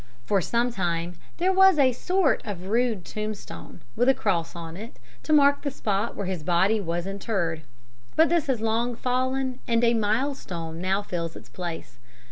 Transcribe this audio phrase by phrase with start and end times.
[0.25, 4.97] "For some time there was a sort of rude tombstone, with a cross on it,
[5.21, 7.61] to mark the spot where his body was interred,
[8.15, 11.99] but this has long fallen, and a milestone now fills its place.